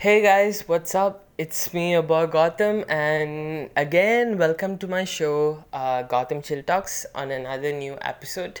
Hey 0.00 0.22
guys, 0.22 0.68
what's 0.68 0.94
up? 0.94 1.24
It's 1.38 1.74
me, 1.74 2.00
boy 2.00 2.28
Gotham, 2.28 2.84
and 2.88 3.68
again, 3.74 4.38
welcome 4.38 4.78
to 4.78 4.86
my 4.86 5.02
show, 5.02 5.64
uh, 5.72 6.02
Gotham 6.02 6.40
Chill 6.40 6.62
Talks, 6.62 7.04
on 7.16 7.32
another 7.32 7.72
new 7.72 7.98
episode. 8.02 8.60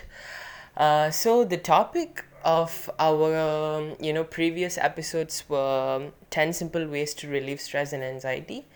Uh, 0.76 1.12
so 1.12 1.44
the 1.44 1.56
topic 1.56 2.24
of 2.42 2.90
our, 2.98 3.36
um, 3.38 3.94
you 4.00 4.12
know, 4.12 4.24
previous 4.24 4.78
episodes 4.78 5.44
were 5.48 6.10
ten 6.30 6.52
simple 6.52 6.88
ways 6.88 7.14
to 7.14 7.28
relieve 7.28 7.60
stress 7.60 7.92
and 7.92 8.02
anxiety, 8.02 8.66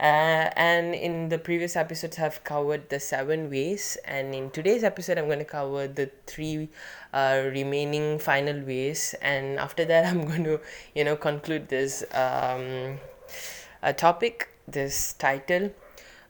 uh, 0.00 0.50
and 0.56 0.94
in 0.94 1.28
the 1.28 1.38
previous 1.38 1.74
episodes, 1.74 2.18
I've 2.18 2.44
covered 2.44 2.88
the 2.88 3.00
seven 3.00 3.50
ways, 3.50 3.96
and 4.04 4.34
in 4.34 4.50
today's 4.50 4.84
episode, 4.84 5.18
I'm 5.18 5.26
going 5.26 5.40
to 5.40 5.44
cover 5.44 5.88
the 5.88 6.10
three 6.26 6.68
uh, 7.12 7.42
remaining 7.46 8.20
final 8.20 8.60
ways, 8.64 9.14
and 9.20 9.58
after 9.58 9.84
that, 9.86 10.06
I'm 10.10 10.24
going 10.24 10.44
to, 10.44 10.60
you 10.94 11.04
know, 11.04 11.16
conclude 11.16 11.68
this 11.68 12.04
um, 12.12 13.00
uh, 13.82 13.92
topic, 13.92 14.48
this 14.68 15.14
title. 15.14 15.70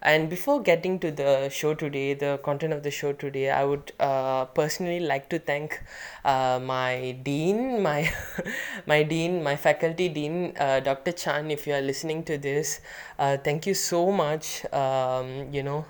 And 0.01 0.31
before 0.31 0.63
getting 0.63 0.99
to 1.01 1.11
the 1.11 1.49
show 1.49 1.75
today, 1.75 2.15
the 2.15 2.39
content 2.45 2.73
of 2.73 2.83
the 2.85 2.91
show 2.91 3.13
today, 3.13 3.51
I 3.51 3.65
would 3.65 3.93
uh, 3.99 4.45
personally 4.47 5.01
like 5.01 5.29
to 5.31 5.39
thank 5.41 5.83
uh, 6.25 6.61
my 6.63 7.19
dean, 7.23 7.83
my 7.83 8.09
my 8.87 9.03
dean, 9.03 9.43
my 9.43 9.57
faculty 9.57 10.09
dean, 10.09 10.55
uh, 10.59 10.81
Dr. 10.81 11.11
Chan. 11.13 11.51
If 11.51 11.67
you 11.67 11.75
are 11.75 11.81
listening 11.81 12.23
to 12.25 12.39
this, 12.39 12.81
uh, 13.19 13.39
thank 13.39 13.67
you 13.67 13.75
so 13.75 14.13
much. 14.13 14.65
Um, 14.73 15.53
you 15.53 15.65
know, 15.65 15.85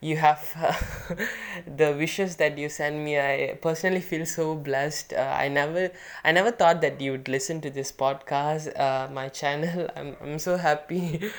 you 0.00 0.16
have 0.18 0.40
the 1.76 1.92
wishes 1.96 2.36
that 2.36 2.58
you 2.58 2.68
send 2.68 3.02
me. 3.04 3.18
I 3.18 3.58
personally 3.62 4.00
feel 4.00 4.26
so 4.26 4.54
blessed. 4.54 5.14
Uh, 5.14 5.34
I 5.38 5.48
never, 5.48 5.90
I 6.24 6.32
never 6.32 6.50
thought 6.50 6.80
that 6.82 7.00
you 7.00 7.12
would 7.12 7.28
listen 7.28 7.60
to 7.62 7.70
this 7.70 7.90
podcast, 7.92 8.78
uh, 8.78 9.08
my 9.10 9.28
channel. 9.28 9.88
I'm 9.96 10.16
I'm 10.20 10.38
so 10.38 10.56
happy. 10.56 11.30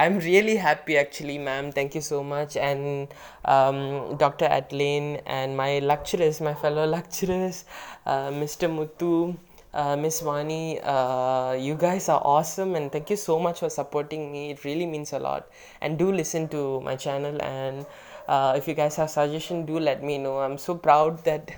I'm 0.00 0.18
really 0.18 0.56
happy 0.56 0.96
actually, 0.96 1.36
ma'am. 1.36 1.72
Thank 1.72 1.94
you 1.94 2.00
so 2.00 2.24
much. 2.24 2.56
And 2.56 3.08
um, 3.44 4.16
Dr. 4.16 4.46
Adeline 4.46 5.16
and 5.26 5.54
my 5.54 5.80
lecturers, 5.80 6.40
my 6.40 6.54
fellow 6.54 6.86
lecturers, 6.96 7.66
uh, 8.06 8.30
Mr. 8.30 8.66
Muthu, 8.76 9.36
uh, 9.74 9.96
Miss 9.96 10.22
Vani, 10.22 10.80
uh, 10.82 11.52
you 11.52 11.74
guys 11.74 12.08
are 12.08 12.22
awesome 12.24 12.76
and 12.76 12.90
thank 12.90 13.10
you 13.10 13.16
so 13.16 13.38
much 13.38 13.60
for 13.60 13.68
supporting 13.68 14.32
me. 14.32 14.52
It 14.52 14.64
really 14.64 14.86
means 14.86 15.12
a 15.12 15.18
lot. 15.18 15.50
And 15.82 15.98
do 15.98 16.10
listen 16.10 16.48
to 16.48 16.80
my 16.80 16.96
channel 16.96 17.36
and 17.42 17.84
uh, 18.26 18.54
if 18.56 18.66
you 18.66 18.72
guys 18.72 18.96
have 18.96 19.10
suggestion, 19.10 19.66
do 19.66 19.78
let 19.78 20.02
me 20.02 20.16
know. 20.16 20.38
I'm 20.38 20.56
so 20.56 20.74
proud 20.74 21.22
that 21.24 21.52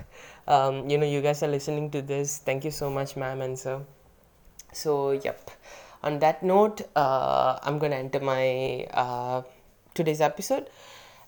um, 0.49 0.89
you 0.89 0.97
know 0.97 1.05
you 1.05 1.21
guys 1.21 1.43
are 1.43 1.47
listening 1.47 1.91
to 1.91 2.01
this. 2.01 2.39
Thank 2.39 2.65
you 2.65 2.71
so 2.71 2.89
much, 2.89 3.15
ma'am 3.15 3.41
and 3.41 3.57
sir. 3.57 3.79
So, 4.73 5.11
yep. 5.11 5.49
On 6.03 6.19
that 6.19 6.43
note, 6.43 6.81
uh, 6.95 7.57
I'm 7.63 7.79
gonna 7.79 7.95
enter 7.95 8.19
my 8.19 8.85
uh, 8.93 9.43
today's 9.93 10.21
episode. 10.21 10.69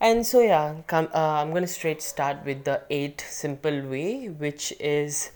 And 0.01 0.25
so, 0.27 0.41
yeah, 0.41 0.75
come, 0.87 1.07
uh, 1.13 1.41
I'm 1.41 1.53
gonna 1.53 1.67
straight 1.67 2.01
start 2.01 2.45
with 2.45 2.65
the 2.65 2.81
eight 2.89 3.25
simple 3.29 3.81
way, 3.87 4.27
which 4.27 4.73
is 4.79 5.31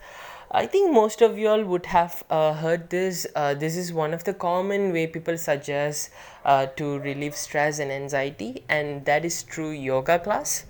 I 0.51 0.65
think 0.65 0.91
most 0.91 1.21
of 1.21 1.37
you 1.37 1.47
all 1.47 1.63
would 1.63 1.85
have 1.85 2.23
uh, 2.29 2.53
heard 2.53 2.89
this. 2.89 3.27
Uh, 3.35 3.53
this 3.53 3.77
is 3.77 3.93
one 3.93 4.13
of 4.13 4.23
the 4.23 4.33
common 4.33 4.91
way 4.91 5.05
people 5.07 5.37
suggest 5.37 6.09
uh, 6.43 6.65
to 6.75 6.99
relieve 6.99 7.35
stress 7.35 7.77
and 7.79 7.91
anxiety, 7.91 8.63
and 8.67 9.05
that 9.05 9.23
is 9.25 9.43
through 9.43 9.71
yoga 9.71 10.17
class. 10.19 10.65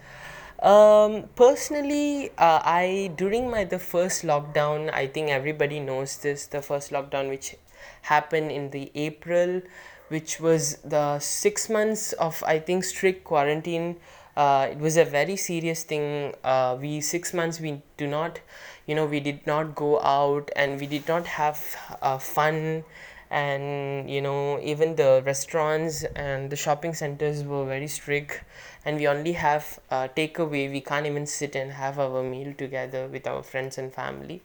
Um, 0.61 1.29
personally, 1.35 2.31
uh, 2.37 2.59
I 2.63 3.11
during 3.15 3.49
my 3.49 3.63
the 3.63 3.79
first 3.79 4.23
lockdown, 4.23 4.91
I 4.93 5.07
think 5.07 5.29
everybody 5.29 5.79
knows 5.79 6.17
this. 6.17 6.47
The 6.47 6.61
first 6.61 6.91
lockdown, 6.91 7.29
which 7.29 7.55
happened 8.03 8.51
in 8.51 8.71
the 8.71 8.91
April, 8.93 9.61
which 10.09 10.39
was 10.39 10.75
the 10.83 11.19
six 11.19 11.69
months 11.69 12.11
of 12.13 12.43
I 12.45 12.59
think 12.59 12.83
strict 12.83 13.23
quarantine. 13.23 13.97
Uh, 14.35 14.67
it 14.71 14.79
was 14.79 14.97
a 14.97 15.05
very 15.05 15.37
serious 15.37 15.83
thing. 15.83 16.33
Uh, 16.43 16.77
we 16.79 16.99
six 17.01 17.33
months 17.33 17.59
we 17.59 17.81
do 17.97 18.07
not, 18.07 18.39
you 18.85 18.95
know, 18.95 19.05
we 19.05 19.19
did 19.21 19.45
not 19.47 19.75
go 19.75 19.99
out 20.01 20.51
and 20.55 20.79
we 20.79 20.87
did 20.87 21.07
not 21.07 21.25
have 21.25 21.59
uh, 22.01 22.17
fun 22.17 22.83
and 23.29 24.09
you 24.09 24.21
know 24.21 24.59
even 24.61 24.95
the 24.95 25.21
restaurants 25.25 26.03
and 26.15 26.49
the 26.49 26.55
shopping 26.55 26.93
centers 26.93 27.43
were 27.43 27.65
very 27.65 27.87
strict. 27.87 28.43
And 28.85 28.97
we 28.97 29.07
only 29.07 29.33
have 29.33 29.79
uh, 29.91 30.07
takeaway. 30.15 30.71
We 30.71 30.81
can't 30.81 31.05
even 31.05 31.25
sit 31.25 31.55
and 31.55 31.71
have 31.71 31.99
our 31.99 32.23
meal 32.23 32.53
together 32.57 33.07
with 33.07 33.27
our 33.27 33.43
friends 33.43 33.77
and 33.77 33.93
family. 33.93 34.41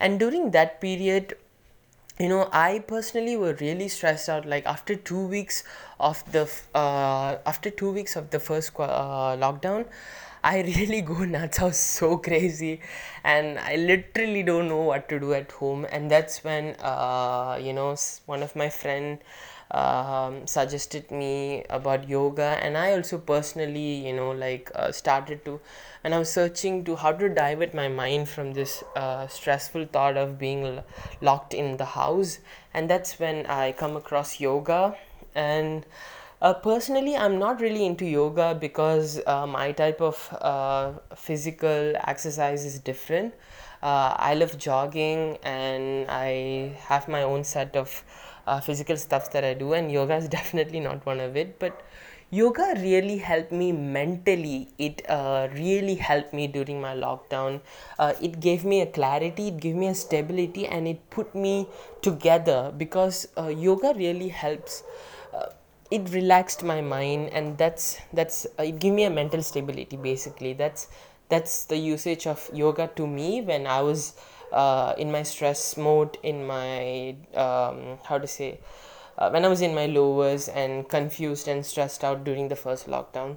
And 0.00 0.18
during 0.18 0.50
that 0.52 0.80
period 0.80 1.36
you 2.18 2.28
know 2.28 2.48
i 2.52 2.78
personally 2.78 3.36
were 3.36 3.54
really 3.54 3.88
stressed 3.88 4.28
out. 4.28 4.46
Like 4.46 4.66
after 4.66 4.94
two 4.94 5.26
weeks 5.26 5.64
of 5.98 6.22
the 6.32 6.48
uh, 6.74 7.36
after 7.46 7.70
two 7.70 7.90
weeks 7.90 8.16
of 8.16 8.30
the 8.30 8.38
first 8.38 8.72
uh, 8.78 9.36
lockdown 9.36 9.86
i 10.44 10.60
really 10.62 11.00
go 11.02 11.24
nuts. 11.24 11.60
I 11.60 11.64
was 11.64 11.76
so 11.76 12.16
crazy. 12.18 12.80
And 13.24 13.58
i 13.58 13.76
literally 13.76 14.42
don't 14.42 14.68
know 14.68 14.82
what 14.82 15.08
to 15.08 15.20
do 15.20 15.32
at 15.34 15.52
home. 15.52 15.86
And 15.90 16.10
that's 16.10 16.42
when 16.44 16.74
uh, 16.80 17.58
you 17.60 17.72
know 17.72 17.94
one 18.26 18.42
of 18.42 18.54
my 18.56 18.68
friend 18.68 19.18
um, 19.70 20.46
suggested 20.46 21.10
me 21.10 21.64
about 21.70 22.08
yoga. 22.08 22.58
And 22.62 22.76
i 22.76 22.92
also 22.92 23.18
personally 23.18 24.06
you 24.06 24.12
know 24.12 24.30
like 24.32 24.70
uh, 24.74 24.90
started 24.92 25.44
to 25.44 25.60
and 26.04 26.14
i 26.14 26.18
was 26.18 26.30
searching 26.30 26.84
to 26.84 26.96
how 26.96 27.12
to 27.12 27.28
divert 27.28 27.72
my 27.74 27.86
mind 27.88 28.28
from 28.28 28.52
this 28.54 28.82
uh, 28.96 29.26
stressful 29.28 29.86
thought 29.86 30.16
of 30.16 30.38
being 30.38 30.64
l- 30.64 30.84
locked 31.20 31.54
in 31.54 31.76
the 31.76 31.84
house. 32.00 32.38
And 32.74 32.90
that's 32.90 33.18
when 33.20 33.46
i 33.46 33.72
come 33.72 33.96
across 33.96 34.40
yoga. 34.40 34.96
And 35.34 35.86
uh, 36.42 36.52
personally 36.54 37.16
i'm 37.16 37.38
not 37.38 37.60
really 37.60 37.86
into 37.86 38.04
yoga 38.04 38.56
because 38.60 39.20
uh, 39.26 39.46
my 39.46 39.72
type 39.72 40.00
of 40.00 40.18
uh, 40.40 40.92
physical 41.16 41.94
exercise 42.06 42.64
is 42.64 42.78
different 42.80 43.34
uh, 43.82 44.14
i 44.30 44.34
love 44.34 44.58
jogging 44.58 45.38
and 45.42 46.06
i 46.10 46.76
have 46.88 47.08
my 47.08 47.22
own 47.22 47.44
set 47.44 47.76
of 47.76 48.04
uh, 48.46 48.60
physical 48.60 48.96
stuff 48.96 49.30
that 49.30 49.44
I 49.44 49.54
do, 49.54 49.72
and 49.72 49.92
yoga 49.92 50.16
is 50.16 50.28
definitely 50.38 50.80
not 50.80 51.06
one 51.06 51.20
of 51.20 51.36
it. 51.36 51.60
But 51.60 51.80
yoga 52.30 52.74
really 52.78 53.18
helped 53.18 53.52
me 53.52 53.70
mentally. 53.70 54.68
It 54.78 55.02
uh, 55.08 55.48
really 55.52 55.94
helped 55.94 56.32
me 56.32 56.48
during 56.48 56.80
my 56.80 56.94
lockdown. 56.94 57.60
Uh, 58.00 58.14
it 58.20 58.40
gave 58.40 58.64
me 58.64 58.80
a 58.80 58.86
clarity, 58.86 59.46
it 59.48 59.58
gave 59.60 59.76
me 59.76 59.86
a 59.88 59.94
stability, 59.94 60.66
and 60.66 60.88
it 60.88 61.08
put 61.10 61.34
me 61.36 61.68
together 62.00 62.72
because 62.76 63.28
uh, 63.38 63.46
yoga 63.46 63.94
really 63.96 64.28
helps. 64.28 64.82
It 65.96 66.08
relaxed 66.10 66.62
my 66.64 66.80
mind, 66.80 67.30
and 67.32 67.56
that's 67.58 67.98
that's 68.12 68.46
uh, 68.58 68.62
it 68.64 68.78
gave 68.80 68.94
me 68.94 69.04
a 69.04 69.10
mental 69.10 69.42
stability. 69.42 69.96
Basically, 69.96 70.52
that's 70.54 70.88
that's 71.28 71.66
the 71.66 71.76
usage 71.76 72.26
of 72.26 72.48
yoga 72.52 72.86
to 72.96 73.06
me 73.06 73.42
when 73.42 73.66
I 73.66 73.80
was 73.82 74.14
uh, 74.52 74.94
in 74.96 75.12
my 75.12 75.22
stress 75.22 75.76
mode, 75.76 76.18
in 76.22 76.44
my 76.46 77.14
um, 77.34 77.98
how 78.04 78.18
to 78.18 78.26
say, 78.26 78.58
uh, 79.18 79.30
when 79.30 79.44
I 79.44 79.48
was 79.48 79.60
in 79.60 79.74
my 79.74 79.86
lowers 79.86 80.48
and 80.48 80.88
confused 80.88 81.46
and 81.48 81.64
stressed 81.64 82.02
out 82.04 82.24
during 82.24 82.48
the 82.48 82.56
first 82.56 82.86
lockdown. 82.88 83.36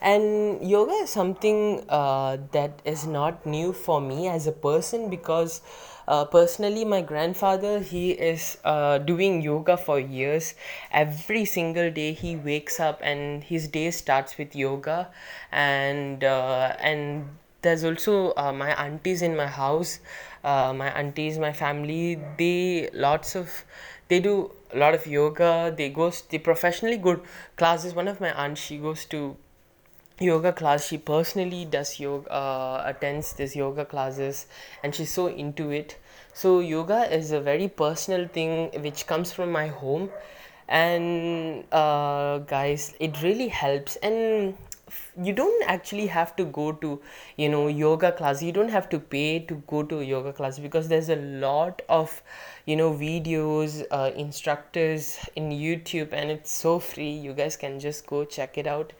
And 0.00 0.68
yoga 0.68 0.92
is 0.92 1.10
something 1.10 1.84
uh, 1.88 2.38
that 2.52 2.80
is 2.84 3.06
not 3.06 3.44
new 3.46 3.72
for 3.72 4.00
me 4.00 4.28
as 4.28 4.46
a 4.46 4.52
person 4.52 5.08
because 5.10 5.62
uh, 6.08 6.24
personally, 6.24 6.84
my 6.84 7.00
grandfather 7.00 7.80
he 7.80 8.12
is 8.12 8.58
uh, 8.64 8.98
doing 8.98 9.42
yoga 9.42 9.76
for 9.76 9.98
years. 9.98 10.54
Every 10.92 11.44
single 11.44 11.90
day 11.90 12.12
he 12.12 12.36
wakes 12.36 12.78
up 12.78 13.00
and 13.02 13.42
his 13.42 13.66
day 13.66 13.90
starts 13.90 14.38
with 14.38 14.54
yoga, 14.54 15.08
and 15.50 16.22
uh, 16.22 16.76
and 16.78 17.28
there's 17.62 17.82
also 17.82 18.32
uh, 18.36 18.52
my 18.52 18.70
aunties 18.80 19.20
in 19.22 19.36
my 19.36 19.48
house. 19.48 19.98
Uh, 20.44 20.72
my 20.72 20.90
aunties, 20.96 21.38
my 21.38 21.52
family, 21.52 22.20
they 22.38 22.88
lots 22.92 23.34
of 23.34 23.64
they 24.08 24.20
do 24.20 24.52
a 24.72 24.78
lot 24.78 24.94
of 24.94 25.06
yoga. 25.08 25.74
They 25.76 25.88
go 25.90 26.12
they 26.30 26.38
professionally 26.38 26.98
go 26.98 27.20
classes. 27.56 27.94
One 27.94 28.06
of 28.06 28.20
my 28.20 28.30
aunts 28.32 28.60
she 28.60 28.78
goes 28.78 29.04
to 29.06 29.36
yoga 30.18 30.52
class 30.52 30.86
she 30.86 30.96
personally 30.96 31.64
does 31.64 32.00
yoga 32.00 32.30
uh, 32.32 32.82
attends 32.86 33.34
this 33.34 33.54
yoga 33.54 33.84
classes 33.84 34.46
and 34.82 34.94
she's 34.94 35.12
so 35.12 35.26
into 35.26 35.70
it. 35.70 35.98
So 36.32 36.60
yoga 36.60 37.12
is 37.14 37.32
a 37.32 37.40
very 37.40 37.68
personal 37.68 38.28
thing 38.28 38.70
which 38.82 39.06
comes 39.06 39.32
from 39.32 39.52
my 39.52 39.68
home 39.68 40.10
and 40.68 41.64
uh, 41.72 42.38
guys 42.38 42.94
it 42.98 43.22
really 43.22 43.48
helps. 43.48 43.96
And 43.96 44.56
you 45.20 45.32
don't 45.32 45.64
actually 45.68 46.06
have 46.06 46.36
to 46.36 46.44
go 46.44 46.72
to 46.72 47.00
you 47.36 47.48
know 47.48 47.66
yoga 47.68 48.12
class. 48.12 48.42
You 48.42 48.52
don't 48.52 48.70
have 48.70 48.88
to 48.90 48.98
pay 48.98 49.40
to 49.40 49.62
go 49.66 49.82
to 49.82 50.00
yoga 50.00 50.32
class 50.32 50.58
because 50.58 50.88
there's 50.88 51.08
a 51.08 51.16
lot 51.16 51.82
of 51.88 52.22
you 52.66 52.76
know 52.76 52.92
videos 52.92 53.84
uh, 53.90 54.12
instructors 54.14 55.18
in 55.34 55.50
youtube 55.50 56.12
and 56.12 56.30
it's 56.30 56.52
so 56.52 56.78
free. 56.78 57.10
You 57.10 57.32
guys 57.34 57.56
can 57.56 57.80
just 57.80 58.06
go 58.06 58.24
check 58.24 58.56
it 58.56 58.66
out 58.66 58.92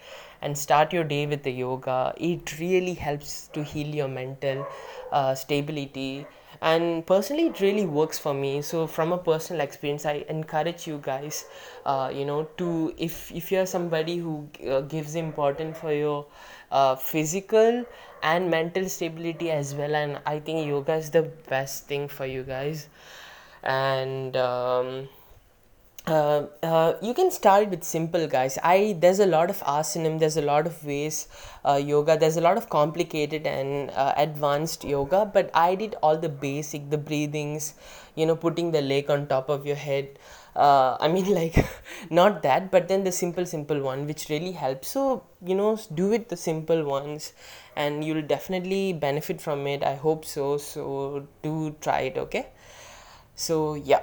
and 0.42 0.56
start 0.56 0.92
your 0.92 1.04
day 1.04 1.26
with 1.26 1.42
the 1.42 1.50
yoga. 1.52 2.14
It 2.16 2.58
really 2.58 2.94
helps 2.94 3.48
to 3.48 3.62
heal 3.62 3.86
your 3.88 4.08
mental 4.08 4.66
uh, 5.12 5.34
stability. 5.34 6.26
And 6.62 7.06
personally 7.06 7.46
it 7.48 7.60
really 7.60 7.84
works 7.84 8.18
for 8.18 8.32
me. 8.32 8.62
So 8.62 8.86
from 8.86 9.12
a 9.12 9.18
personal 9.18 9.60
experience 9.62 10.06
i 10.06 10.24
encourage 10.28 10.86
you 10.86 10.98
guys 11.02 11.44
uh, 11.84 12.10
you 12.14 12.24
know 12.24 12.44
to 12.56 12.94
if 12.96 13.30
if 13.32 13.52
you're 13.52 13.66
somebody 13.66 14.16
who 14.16 14.48
uh, 14.70 14.80
gives 14.82 15.14
importance 15.14 15.78
for 15.78 15.92
your 15.92 16.26
uh, 16.70 16.96
physical 16.96 17.84
and 18.22 18.50
mental 18.50 18.88
stability 18.88 19.50
as 19.50 19.74
well 19.74 19.94
and 19.94 20.18
i 20.26 20.38
think 20.40 20.66
yoga 20.66 20.94
is 20.94 21.10
the 21.10 21.22
best 21.48 21.86
thing 21.86 22.08
for 22.08 22.26
you 22.26 22.42
guys. 22.42 22.88
And 23.62 24.36
um, 24.36 25.08
uh, 26.06 26.46
uh, 26.62 26.92
you 27.02 27.12
can 27.12 27.32
start 27.32 27.68
with 27.68 27.82
simple 27.82 28.28
guys. 28.28 28.58
I 28.62 28.96
there's 29.00 29.18
a 29.18 29.26
lot 29.26 29.50
of 29.50 29.58
asanam 29.60 30.20
there's 30.20 30.36
a 30.36 30.42
lot 30.42 30.66
of 30.66 30.84
ways 30.84 31.26
uh, 31.64 31.74
yoga 31.74 32.16
there's 32.16 32.36
a 32.36 32.40
lot 32.40 32.56
of 32.56 32.68
complicated 32.68 33.44
and 33.46 33.90
uh, 33.90 34.14
advanced 34.16 34.84
yoga 34.84 35.28
but 35.34 35.50
i 35.54 35.74
did 35.74 35.96
all 36.02 36.16
the 36.16 36.28
basic 36.28 36.90
the 36.90 36.98
breathings 36.98 37.74
you 38.14 38.24
know 38.24 38.36
putting 38.36 38.70
the 38.70 38.80
leg 38.82 39.10
on 39.10 39.26
top 39.26 39.48
of 39.48 39.66
your 39.66 39.76
head. 39.76 40.18
I 40.54 41.08
mean 41.08 41.34
like 41.40 41.56
not 42.08 42.42
that 42.44 42.70
but 42.70 42.88
then 42.88 43.02
the 43.02 43.12
simple 43.12 43.44
simple 43.44 43.82
one 43.82 44.06
which 44.06 44.28
really 44.28 44.52
helps. 44.52 44.88
So 44.88 45.24
you 45.44 45.56
know 45.56 45.76
do 45.92 46.12
it 46.12 46.28
the 46.28 46.36
simple 46.36 46.84
ones 46.84 47.32
and 47.74 48.04
you'll 48.04 48.22
definitely 48.22 48.92
benefit 48.92 49.40
from 49.40 49.66
it. 49.66 49.82
I 49.82 49.96
hope 49.96 50.24
so. 50.24 50.56
So 50.56 51.26
do 51.42 51.76
try 51.80 52.00
it 52.12 52.16
okay? 52.16 52.46
So 53.34 53.74
yeah 53.74 54.02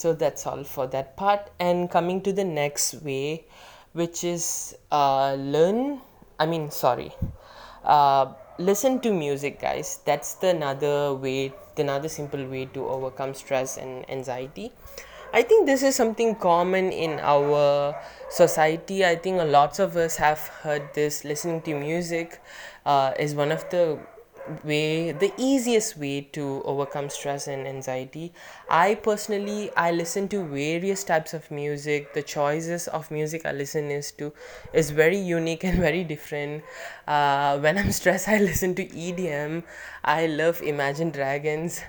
so 0.00 0.12
that's 0.12 0.46
all 0.46 0.64
for 0.64 0.86
that 0.88 1.16
part. 1.16 1.50
And 1.58 1.90
coming 1.90 2.20
to 2.22 2.32
the 2.32 2.44
next 2.44 3.02
way 3.02 3.46
which 3.92 4.24
is 4.24 4.76
uh, 4.92 5.34
learn 5.34 6.00
i 6.38 6.44
mean 6.44 6.70
sorry 6.70 7.12
uh, 7.86 8.26
listen 8.58 9.00
to 9.00 9.12
music 9.12 9.60
guys. 9.60 10.00
That's 10.04 10.34
the 10.34 10.48
another 10.48 11.14
way 11.14 11.52
the 11.76 11.82
another 11.82 12.08
simple 12.08 12.44
way 12.46 12.66
to 12.74 12.86
overcome 12.88 13.34
stress 13.34 13.76
and 13.76 14.08
anxiety. 14.10 14.72
I 15.32 15.42
think 15.42 15.66
this 15.66 15.82
is 15.82 15.94
something 15.94 16.34
common 16.36 16.90
in 16.90 17.20
our 17.20 17.94
society. 18.30 19.04
I 19.04 19.16
think 19.16 19.42
lots 19.52 19.78
of 19.78 19.96
us 19.96 20.16
have 20.16 20.38
heard 20.62 20.94
this. 20.94 21.24
Listening 21.24 21.62
to 21.62 21.78
music 21.78 22.40
uh, 22.86 23.12
is 23.18 23.34
one 23.34 23.52
of 23.52 23.68
the 23.70 23.98
way 24.64 25.12
the 25.12 25.32
easiest 25.36 25.96
way 25.96 26.20
to 26.32 26.62
overcome 26.64 27.08
stress 27.10 27.46
and 27.48 27.66
anxiety. 27.66 28.32
I 28.68 28.94
personally 28.96 29.70
i 29.76 29.90
listen 29.90 30.28
to 30.28 30.44
various 30.44 31.04
types 31.04 31.34
of 31.34 31.50
music. 31.50 32.12
The 32.14 32.22
choices 32.22 32.88
of 32.88 33.10
music 33.10 33.46
i 33.46 33.52
listen 33.52 33.90
is 33.90 34.10
to 34.12 34.32
is 34.72 34.90
very 34.90 35.18
unique 35.18 35.64
and 35.64 35.78
very 35.88 36.04
different. 36.04 36.62
Uh, 37.06 37.58
when 37.58 37.78
i'm 37.78 37.92
stressed 38.00 38.28
i 38.28 38.38
listen 38.38 38.74
to 38.74 38.86
edm 38.86 39.62
i 40.04 40.26
love 40.26 40.60
imagine 40.62 41.10
dragons. 41.10 41.80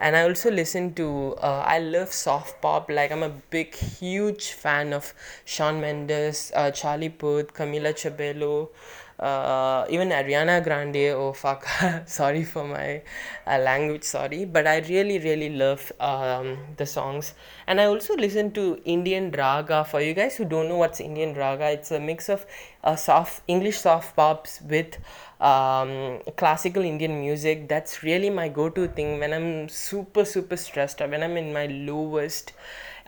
And 0.00 0.16
i 0.16 0.22
also 0.22 0.50
listen 0.50 0.94
to 0.94 1.34
uh, 1.38 1.62
i 1.66 1.78
love 1.78 2.12
soft 2.12 2.60
pop. 2.62 2.90
Like 2.90 3.12
i'm 3.12 3.22
a 3.22 3.30
big 3.50 3.74
huge 3.74 4.50
fan 4.52 4.92
of 4.92 5.12
Shawn 5.44 5.80
Mendes, 5.80 6.52
uh, 6.54 6.70
Charlie 6.70 7.08
Puth, 7.08 7.54
Camila 7.54 7.94
Cabello, 8.00 8.70
uh, 9.18 9.86
even 9.88 10.10
Ariana 10.10 10.62
Grande. 10.62 11.14
Oh 11.14 11.32
fuck, 11.32 11.66
sorry 12.06 12.44
for 12.44 12.64
my 12.64 13.02
uh, 13.46 13.58
language, 13.58 14.04
sorry, 14.04 14.44
but 14.44 14.66
I 14.66 14.78
really 14.80 15.18
really 15.18 15.50
love 15.50 15.90
um, 16.00 16.58
the 16.76 16.86
songs, 16.86 17.34
and 17.66 17.80
I 17.80 17.86
also 17.86 18.14
listen 18.16 18.52
to 18.52 18.80
Indian 18.84 19.30
raga. 19.30 19.84
For 19.84 20.00
you 20.00 20.14
guys 20.14 20.36
who 20.36 20.44
don't 20.44 20.68
know 20.68 20.76
what's 20.76 21.00
Indian 21.00 21.34
raga, 21.34 21.70
it's 21.70 21.90
a 21.90 22.00
mix 22.00 22.28
of 22.28 22.46
uh, 22.84 22.96
soft 22.96 23.42
English 23.48 23.78
soft 23.78 24.14
pops 24.16 24.60
with 24.62 24.98
um, 25.40 26.20
classical 26.36 26.82
Indian 26.82 27.20
music. 27.20 27.68
That's 27.68 28.02
really 28.02 28.30
my 28.30 28.48
go-to 28.48 28.88
thing 28.88 29.18
when 29.18 29.32
I'm 29.32 29.68
super 29.68 30.24
super 30.24 30.56
stressed 30.56 31.00
or 31.00 31.08
when 31.08 31.22
I'm 31.22 31.36
in 31.36 31.52
my 31.52 31.66
lowest. 31.66 32.52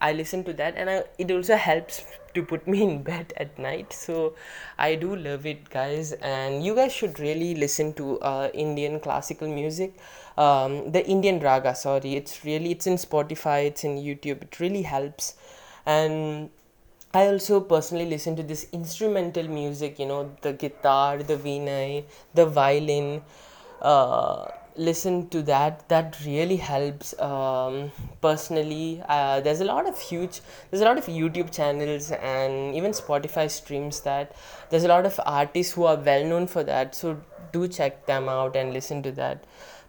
I 0.01 0.13
listen 0.13 0.45
to 0.45 0.53
that, 0.55 0.75
and 0.77 0.89
I, 0.91 1.05
it 1.19 1.31
also 1.31 1.57
helps 1.57 2.05
to 2.35 2.43
put 2.43 2.67
me 2.69 2.83
in 2.83 3.03
bed 3.03 3.33
at 3.37 3.59
night. 3.59 3.93
So 3.93 4.35
I 4.79 4.95
do 4.95 5.17
love 5.17 5.47
it, 5.47 5.71
guys, 5.71 6.13
and 6.13 6.65
you 6.65 6.75
guys 6.75 6.93
should 6.93 7.19
really 7.19 7.55
listen 7.55 7.95
to 7.95 8.21
uh, 8.21 8.51
Indian 8.55 9.01
classical 9.01 9.49
music. 9.49 9.95
Um, 10.37 10.93
the 10.93 11.05
Indian 11.07 11.41
raga, 11.41 11.75
sorry, 11.75 12.15
it's 12.15 12.45
really 12.45 12.71
it's 12.71 12.87
in 12.87 12.95
Spotify, 12.95 13.67
it's 13.67 13.85
in 13.85 13.97
YouTube. 13.97 14.43
It 14.43 14.61
really 14.61 14.83
helps, 14.83 15.35
and 15.87 16.51
I 17.13 17.27
also 17.27 17.61
personally 17.61 18.07
listen 18.07 18.37
to 18.37 18.43
this 18.43 18.69
instrumental 18.73 19.49
music, 19.49 19.99
you 19.99 20.07
know, 20.07 20.31
the 20.43 20.53
guitar, 20.53 21.23
the 21.23 21.37
veena, 21.37 22.05
the 22.35 22.47
violin. 22.47 23.23
Uh, 23.81 24.49
listen 24.79 25.29
to 25.31 25.43
that. 25.43 25.89
That 25.89 26.17
really 26.25 26.57
helps. 26.57 27.19
Um, 27.21 27.93
personally, 28.21 29.03
uh, 29.09 29.41
there's 29.41 29.61
a 29.61 29.65
lot 29.65 29.87
of 29.87 30.01
huge, 30.01 30.41
there's 30.71 30.81
a 30.81 30.85
lot 30.85 30.97
of 30.97 31.07
YouTube 31.07 31.53
channels 31.53 32.11
and 32.13 32.75
even 32.75 32.93
Spotify 32.93 33.51
streams 33.51 34.01
that. 34.01 34.35
There's 34.71 34.85
a 34.85 34.89
lot 34.89 35.05
of 35.05 35.21
artists 35.27 35.73
who 35.73 35.85
are 35.85 35.97
well 35.97 36.25
known 36.25 36.47
for 36.47 36.63
that. 36.65 36.95
So 36.95 37.21
do 37.53 37.69
check 37.69 38.07
them 38.07 38.29
out 38.29 38.57
and 38.57 38.73
listen 38.73 39.03
to 39.03 39.13
that. 39.13 39.45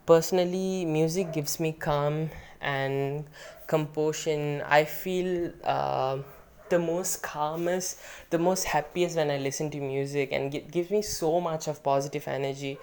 Personally, 0.06 0.86
music 0.86 1.32
gives 1.34 1.60
me 1.60 1.72
calm 1.72 2.32
and 2.60 3.26
composition. 3.68 4.62
I 4.68 4.86
feel. 4.86 5.54
Uh, 5.64 6.20
the 6.70 6.80
most 6.80 7.22
calmest, 7.22 8.00
the 8.30 8.38
most 8.40 8.66
happiest 8.66 9.16
when 9.18 9.30
I 9.32 9.38
listen 9.38 9.70
to 9.72 9.80
music 9.80 10.32
and 10.32 10.54
it 10.54 10.72
gives 10.72 10.90
me 10.92 11.02
so 11.02 11.40
much 11.42 11.68
of 11.68 11.84
positive 11.84 12.28
energy. 12.28 12.78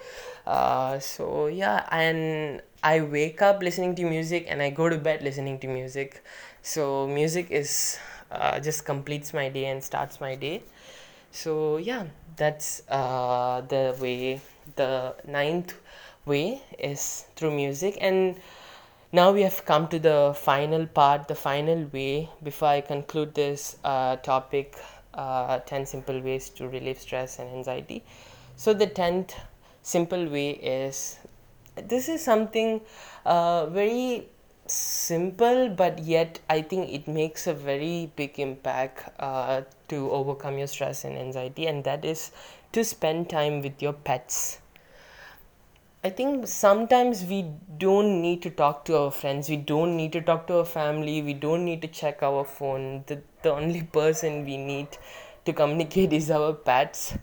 Uh, 0.45 0.99
so 0.99 1.47
yeah, 1.47 1.87
and 1.91 2.61
I 2.83 3.01
wake 3.01 3.41
up 3.41 3.61
listening 3.61 3.95
to 3.95 4.03
music 4.03 4.45
and 4.49 4.61
I 4.61 4.69
go 4.69 4.89
to 4.89 4.97
bed 4.97 5.21
listening 5.23 5.59
to 5.59 5.67
music. 5.67 6.23
So 6.61 7.07
music 7.07 7.51
is 7.51 7.97
uh, 8.31 8.59
just 8.59 8.85
completes 8.85 9.33
my 9.33 9.49
day 9.49 9.65
and 9.65 9.83
starts 9.83 10.19
my 10.19 10.35
day. 10.35 10.63
So 11.31 11.77
yeah, 11.77 12.05
that's 12.35 12.81
uh, 12.89 13.61
the 13.61 13.95
way. 13.99 14.41
The 14.75 15.15
ninth 15.25 15.73
way 16.25 16.61
is 16.77 17.25
through 17.35 17.51
music 17.51 17.97
and 18.01 18.35
now 19.11 19.31
we 19.31 19.41
have 19.41 19.65
come 19.65 19.87
to 19.87 19.99
the 19.99 20.33
final 20.35 20.85
part, 20.85 21.27
the 21.27 21.35
final 21.35 21.85
way 21.93 22.29
before 22.43 22.67
I 22.67 22.81
conclude 22.81 23.33
this 23.33 23.77
uh, 23.83 24.17
topic 24.17 24.75
uh, 25.13 25.59
10 25.59 25.85
simple 25.85 26.19
ways 26.21 26.49
to 26.49 26.67
relieve 26.67 26.99
stress 26.99 27.39
and 27.39 27.49
anxiety. 27.49 28.03
So, 28.55 28.73
the 28.73 28.87
10th 28.87 29.33
simple 29.81 30.27
way 30.27 30.51
is 30.51 31.17
this 31.75 32.09
is 32.09 32.23
something 32.23 32.81
uh, 33.25 33.67
very 33.67 34.27
simple, 34.65 35.69
but 35.69 35.99
yet 35.99 36.39
I 36.49 36.61
think 36.61 36.89
it 36.89 37.07
makes 37.07 37.47
a 37.47 37.53
very 37.53 38.11
big 38.15 38.39
impact 38.39 39.09
uh, 39.19 39.61
to 39.87 40.11
overcome 40.11 40.57
your 40.57 40.67
stress 40.67 41.05
and 41.05 41.17
anxiety, 41.17 41.67
and 41.67 41.83
that 41.85 42.03
is 42.03 42.31
to 42.73 42.83
spend 42.83 43.29
time 43.29 43.61
with 43.61 43.81
your 43.81 43.93
pets 43.93 44.59
I 46.07 46.09
think 46.09 46.47
sometimes 46.47 47.25
we 47.25 47.41
don't 47.77 48.21
need 48.21 48.41
to 48.43 48.49
talk 48.49 48.85
to 48.85 48.97
our 48.97 49.11
friends, 49.11 49.49
we 49.49 49.57
don't 49.57 49.97
need 49.97 50.13
to 50.13 50.21
talk 50.21 50.47
to 50.47 50.59
our 50.59 50.63
family, 50.63 51.21
we 51.21 51.33
don't 51.33 51.65
need 51.65 51.81
to 51.81 51.89
check 51.89 52.23
our 52.23 52.45
phone. 52.45 53.03
The, 53.07 53.21
the 53.41 53.51
only 53.51 53.81
person 53.81 54.45
we 54.45 54.55
need 54.55 54.87
to 55.43 55.51
communicate 55.51 56.13
is 56.19 56.31
our 56.31 56.53
pets. 56.53 57.17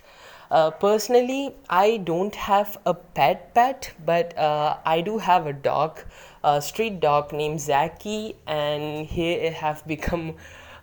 Uh, 0.50 0.70
personally, 0.70 1.54
I 1.70 1.96
don't 1.96 2.34
have 2.34 2.76
a 2.84 2.92
pet 2.92 3.54
pet, 3.54 3.90
but 4.04 4.36
uh, 4.36 4.76
I 4.84 5.00
do 5.00 5.16
have 5.16 5.46
a 5.46 5.54
dog, 5.54 6.02
a 6.42 6.60
street 6.60 7.00
dog 7.00 7.32
named 7.32 7.62
Zaki, 7.62 8.36
and 8.46 9.06
he 9.06 9.46
have 9.46 9.86
become 9.94 10.34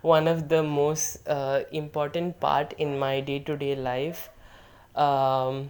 one 0.02 0.28
of 0.28 0.50
the 0.50 0.64
most 0.64 1.20
uh, 1.28 1.62
important 1.72 2.40
part 2.40 2.74
in 2.80 2.98
my 2.98 3.20
day 3.20 3.38
to 3.38 3.56
day 3.56 3.76
life. 3.76 4.32
Um, 4.96 5.70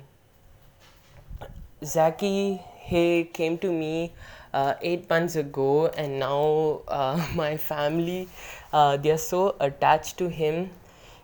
Zaki, 1.84 2.62
he 2.80 3.26
came 3.26 3.58
to 3.60 3.72
me 3.72 4.14
uh, 4.54 4.76
eight 4.82 5.10
months 5.10 5.36
ago, 5.36 5.88
and 5.88 6.20
now 6.20 6.82
uh, 6.88 7.26
my 7.36 7.58
family 7.58 8.28
uh, 8.74 8.98
they 8.98 9.12
are 9.12 9.18
so 9.18 9.56
attached 9.60 10.18
to 10.18 10.30
him. 10.30 10.70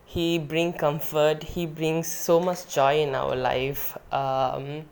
He 0.06 0.40
brings 0.40 0.78
comfort. 0.80 1.44
He 1.44 1.66
brings 1.66 2.08
so 2.08 2.40
much 2.40 2.68
joy 2.74 3.02
in 3.02 3.14
our 3.16 3.36
life. 3.36 3.98
Um, 4.12 4.86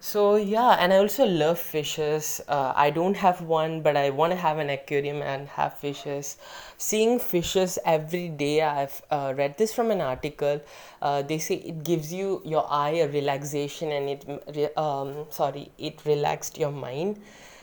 so 0.00 0.36
yeah, 0.36 0.76
and 0.80 0.92
I 0.92 0.96
also 0.96 1.26
love 1.26 1.58
fishes. 1.58 2.40
Uh, 2.48 2.72
I 2.74 2.90
don't 2.90 3.16
have 3.16 3.42
one, 3.42 3.82
but 3.82 3.96
I 3.96 4.10
want 4.10 4.32
to 4.32 4.36
have 4.36 4.58
an 4.58 4.70
aquarium 4.70 5.20
and 5.20 5.46
have 5.48 5.74
fishes. 5.78 6.38
Seeing 6.78 7.18
fishes 7.18 7.78
every 7.84 8.28
day, 8.28 8.62
I've 8.62 9.02
uh, 9.10 9.34
read 9.36 9.58
this 9.58 9.74
from 9.74 9.90
an 9.90 10.00
article. 10.00 10.60
Uh, 11.02 11.22
they 11.22 11.38
say 11.38 11.56
it 11.56 11.84
gives 11.84 12.12
you 12.12 12.40
your 12.44 12.66
eye 12.70 12.96
a 13.04 13.08
relaxation, 13.08 13.92
and 13.92 14.08
it 14.08 14.76
um 14.78 15.26
sorry, 15.30 15.70
it 15.78 16.00
relaxed 16.06 16.56
your 16.58 16.72
mind. 16.72 17.20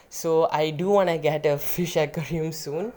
So 0.08 0.48
I 0.52 0.70
do 0.70 0.90
want 0.90 1.08
to 1.10 1.18
get 1.18 1.44
a 1.44 1.58
fish 1.58 1.96
aquarium 1.96 2.52
soon. 2.52 2.92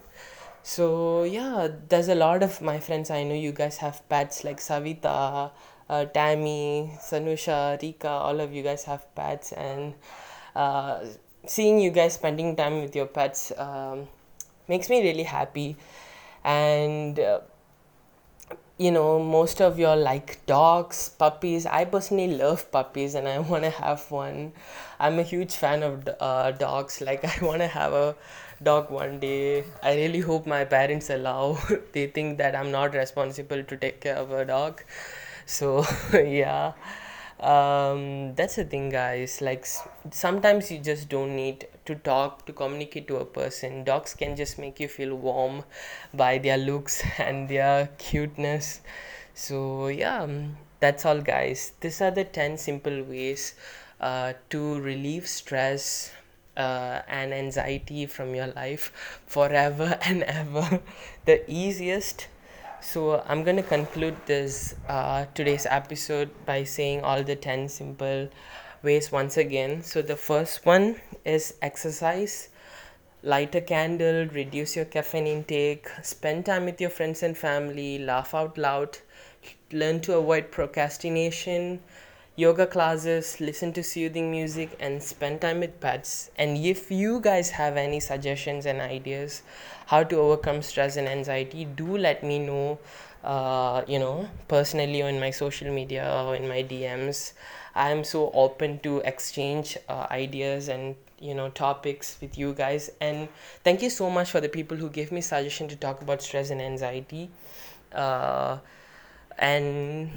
So 0.63 1.23
yeah, 1.23 1.67
there's 1.89 2.07
a 2.07 2.15
lot 2.15 2.43
of 2.43 2.61
my 2.61 2.79
friends 2.79 3.09
I 3.09 3.23
know. 3.23 3.33
You 3.33 3.51
guys 3.51 3.77
have 3.77 4.07
pets 4.09 4.43
like 4.43 4.59
Savita, 4.59 5.51
uh, 5.91 6.05
Tammy, 6.05 6.91
Sanusha, 6.99 7.81
Rika. 7.81 8.09
All 8.09 8.39
of 8.39 8.53
you 8.53 8.63
guys 8.63 8.85
have 8.85 9.03
pets, 9.15 9.51
and 9.53 9.93
uh, 10.55 11.01
seeing 11.45 11.79
you 11.79 11.91
guys 11.91 12.13
spending 12.15 12.55
time 12.55 12.81
with 12.81 12.95
your 12.95 13.07
pets 13.07 13.51
um, 13.57 14.07
makes 14.67 14.89
me 14.89 15.01
really 15.03 15.23
happy. 15.23 15.77
And 16.43 17.19
uh, 17.19 17.41
you 18.77 18.91
know 18.91 19.19
most 19.23 19.61
of 19.61 19.77
you 19.77 19.85
your 19.85 19.95
like 19.95 20.31
dogs 20.45 20.99
puppies 21.21 21.65
i 21.65 21.83
personally 21.85 22.35
love 22.41 22.63
puppies 22.71 23.15
and 23.15 23.27
i 23.27 23.37
want 23.51 23.63
to 23.63 23.69
have 23.69 24.09
one. 24.11 24.51
I'm 24.99 25.17
a 25.19 25.23
huge 25.23 25.55
fan 25.55 25.81
of 25.81 26.07
uh, 26.19 26.51
dogs. 26.51 27.01
Like 27.01 27.25
i 27.31 27.45
want 27.45 27.59
to 27.61 27.67
have 27.67 27.93
a 27.93 28.15
dog 28.63 28.91
one 28.91 29.19
day. 29.19 29.63
I 29.81 29.95
really 29.95 30.19
hope 30.19 30.45
my 30.45 30.63
parents 30.65 31.09
allow. 31.09 31.57
They 31.93 32.07
think 32.07 32.37
that 32.39 32.55
i'm 32.55 32.71
not 32.71 32.93
responsible 32.93 33.63
to 33.63 33.77
take 33.85 34.01
care 34.01 34.15
of 34.15 34.31
a 34.31 34.45
dog 34.45 34.83
so 35.51 35.85
yeah. 36.13 36.73
Um, 37.39 38.35
that's 38.35 38.55
the 38.55 38.65
thing 38.65 38.89
guys. 38.89 39.41
Like 39.41 39.65
sometimes 40.11 40.71
you 40.71 40.79
just 40.79 41.09
don't 41.09 41.35
need 41.35 41.67
to 41.85 41.95
talk 41.95 42.45
to 42.45 42.53
communicate 42.53 43.07
to 43.09 43.17
a 43.17 43.25
person. 43.25 43.83
Dogs 43.83 44.13
can 44.13 44.35
just 44.35 44.59
make 44.59 44.79
you 44.79 44.87
feel 44.87 45.15
warm 45.15 45.63
by 46.13 46.37
their 46.37 46.57
looks 46.57 47.03
and 47.17 47.49
their 47.49 47.89
cuteness. 47.97 48.81
So 49.33 49.87
yeah 49.87 50.21
um, 50.21 50.57
that's 50.79 51.05
all 51.05 51.21
guys. 51.21 51.73
These 51.81 52.01
are 52.01 52.11
the 52.11 52.23
10 52.25 52.57
simple 52.57 53.03
ways 53.03 53.55
uh, 53.99 54.33
to 54.51 54.79
relieve 54.79 55.27
stress 55.27 56.11
uh, 56.57 57.01
and 57.07 57.33
anxiety 57.33 58.05
from 58.05 58.35
your 58.35 58.47
life 58.47 58.91
forever 59.25 59.97
and 60.05 60.23
ever. 60.23 60.79
The 61.25 61.49
easiest 61.51 62.27
so 62.81 63.23
I'm 63.27 63.43
gonna 63.43 63.63
conclude 63.63 64.15
this 64.25 64.75
uh, 64.89 65.25
today's 65.35 65.67
episode 65.69 66.29
by 66.45 66.63
saying 66.63 67.03
all 67.03 67.23
the 67.23 67.35
10 67.35 67.69
simple 67.69 68.27
ways 68.81 69.11
once 69.11 69.37
again. 69.37 69.83
So 69.83 70.01
the 70.01 70.15
first 70.15 70.65
one 70.65 70.99
is 71.23 71.53
exercise. 71.61 72.49
Light 73.23 73.53
a 73.53 73.61
candle, 73.61 74.25
reduce 74.27 74.75
your 74.75 74.85
caffeine 74.85 75.27
intake, 75.27 75.87
spend 76.01 76.47
time 76.47 76.65
with 76.65 76.81
your 76.81 76.89
friends 76.89 77.21
and 77.21 77.37
family, 77.37 77.99
laugh 77.99 78.33
out 78.33 78.57
loud, 78.57 78.97
learn 79.71 80.01
to 80.01 80.17
avoid 80.17 80.49
procrastination, 80.49 81.81
yoga 82.35 82.65
classes, 82.65 83.39
listen 83.39 83.73
to 83.73 83.83
soothing 83.83 84.31
music, 84.31 84.75
and 84.79 85.01
spend 85.03 85.41
time 85.41 85.59
with 85.59 85.79
pets. 85.79 86.31
And 86.37 86.57
if 86.57 86.91
you 86.91 87.19
guys 87.19 87.51
have 87.51 87.77
any 87.77 87.99
suggestions 87.99 88.65
and 88.65 88.81
ideas 88.81 89.43
how 89.87 90.03
to 90.03 90.15
overcome 90.15 90.61
stress 90.61 90.95
and 90.97 91.07
anxiety, 91.07 91.65
do 91.65 91.97
let 91.97 92.23
me 92.23 92.39
know. 92.39 92.79
Uh, 93.23 93.83
you 93.87 93.99
know, 93.99 94.27
personally 94.47 95.03
or 95.03 95.07
in 95.07 95.19
my 95.19 95.29
social 95.29 95.71
media 95.71 96.11
or 96.25 96.35
in 96.35 96.47
my 96.47 96.63
DMs. 96.63 97.33
I'm 97.75 98.03
so 98.03 98.31
open 98.33 98.79
to 98.79 98.97
exchange 99.01 99.77
uh, 99.87 100.07
ideas 100.09 100.69
and 100.69 100.95
you 101.19 101.35
know 101.35 101.49
topics 101.49 102.17
with 102.19 102.35
you 102.35 102.51
guys 102.51 102.89
and 102.99 103.29
thank 103.63 103.83
you 103.83 103.91
so 103.91 104.09
much 104.09 104.31
for 104.31 104.41
the 104.41 104.49
people 104.49 104.75
who 104.75 104.89
gave 104.89 105.11
me 105.11 105.21
suggestion 105.21 105.67
to 105.67 105.75
talk 105.75 106.01
about 106.01 106.19
stress 106.21 106.49
and 106.49 106.59
anxiety 106.59 107.29
uh, 107.93 108.57
and 109.37 110.09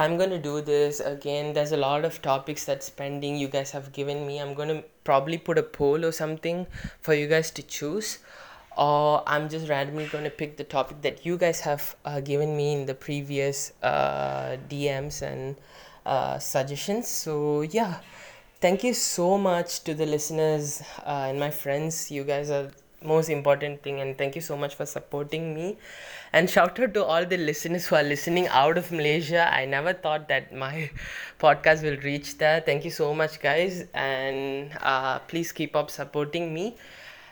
I'm 0.00 0.16
gonna 0.16 0.38
do 0.38 0.62
this 0.62 0.98
again. 1.00 1.52
There's 1.52 1.72
a 1.72 1.76
lot 1.76 2.06
of 2.06 2.22
topics 2.22 2.64
that's 2.64 2.88
pending 2.88 3.36
you 3.36 3.48
guys 3.48 3.70
have 3.72 3.92
given 3.92 4.26
me. 4.26 4.38
I'm 4.40 4.54
gonna 4.54 4.82
probably 5.04 5.36
put 5.36 5.58
a 5.58 5.62
poll 5.62 6.06
or 6.06 6.10
something 6.10 6.66
for 7.02 7.12
you 7.12 7.26
guys 7.26 7.50
to 7.50 7.62
choose. 7.62 8.18
Or 8.78 9.22
I'm 9.26 9.50
just 9.50 9.68
randomly 9.68 10.06
gonna 10.06 10.30
pick 10.30 10.56
the 10.56 10.64
topic 10.64 11.02
that 11.02 11.26
you 11.26 11.36
guys 11.36 11.60
have 11.60 11.96
uh, 12.06 12.20
given 12.20 12.56
me 12.56 12.72
in 12.72 12.86
the 12.86 12.94
previous 12.94 13.74
uh, 13.82 14.56
DMs 14.70 15.20
and 15.20 15.56
uh, 16.06 16.38
suggestions. 16.38 17.06
So, 17.06 17.60
yeah, 17.60 18.00
thank 18.62 18.82
you 18.82 18.94
so 18.94 19.36
much 19.36 19.84
to 19.84 19.92
the 19.92 20.06
listeners 20.06 20.80
uh, 21.04 21.26
and 21.28 21.38
my 21.38 21.50
friends. 21.50 22.10
You 22.10 22.24
guys 22.24 22.48
are 22.48 22.70
most 23.02 23.28
important 23.30 23.82
thing 23.82 24.00
and 24.00 24.16
thank 24.16 24.34
you 24.34 24.40
so 24.40 24.56
much 24.56 24.74
for 24.74 24.86
supporting 24.86 25.54
me. 25.54 25.78
And 26.32 26.48
shout 26.48 26.78
out 26.78 26.94
to 26.94 27.04
all 27.04 27.24
the 27.24 27.36
listeners 27.36 27.86
who 27.86 27.96
are 27.96 28.02
listening 28.02 28.46
out 28.48 28.78
of 28.78 28.92
malaysia. 28.92 29.52
I 29.52 29.64
never 29.64 29.92
thought 29.92 30.28
that 30.28 30.54
my 30.54 30.90
podcast 31.40 31.82
will 31.82 31.96
reach 31.98 32.38
there. 32.38 32.60
Thank 32.60 32.84
you 32.84 32.90
so 32.90 33.14
much 33.14 33.40
guys. 33.40 33.84
And 33.94 34.72
uh, 34.80 35.18
please 35.20 35.52
keep 35.52 35.74
up 35.74 35.90
supporting 35.90 36.52
me. 36.52 36.76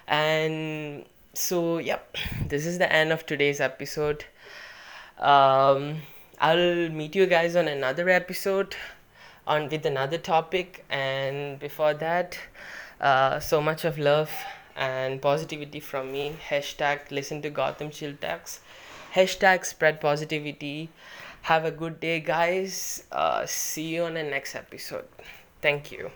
And 0.07 1.05
so 1.35 1.79
yep 1.79 2.17
this 2.49 2.67
is 2.67 2.79
the 2.79 2.93
end 2.93 3.13
of 3.13 3.27
today's 3.27 3.61
episode. 3.61 4.25
Um, 5.19 6.03
i'll 6.41 6.89
meet 6.91 7.17
you 7.17 7.27
guys 7.27 7.57
on 7.57 7.67
another 7.67 8.09
episode 8.09 8.77
on 9.47 9.69
with 9.69 9.85
another 9.85 10.19
topic. 10.19 10.85
And 10.89 11.59
before 11.59 11.95
that 11.95 12.39
uh, 13.01 13.39
so 13.39 13.61
much 13.61 13.85
of 13.85 13.99
love 13.99 14.31
and 14.79 15.21
positivity 15.21 15.81
from 15.81 16.13
me. 16.13 16.37
Hashtag 16.49 17.11
listen 17.11 17.43
to 17.43 17.51
gotham 17.51 17.91
chill 17.91 18.15
talks. 18.21 18.61
Hashtag 19.15 19.65
spread 19.65 20.01
positivity. 20.01 20.89
Have 21.43 21.65
a 21.65 21.71
good 21.71 22.01
day 22.01 22.21
guys. 22.21 23.05
Uh, 23.13 23.45
see 23.47 23.89
you 23.95 24.05
on 24.05 24.15
the 24.15 24.23
next 24.23 24.55
episode. 24.55 25.09
Thank 25.61 25.93
you 25.93 26.11